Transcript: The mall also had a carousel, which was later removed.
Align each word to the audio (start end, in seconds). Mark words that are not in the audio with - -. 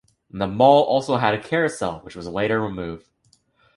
The 0.31 0.47
mall 0.47 0.81
also 0.81 1.17
had 1.17 1.35
a 1.35 1.39
carousel, 1.39 1.99
which 1.99 2.15
was 2.15 2.27
later 2.27 2.59
removed. 2.59 3.07